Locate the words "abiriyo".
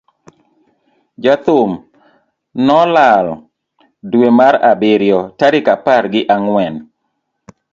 4.71-5.19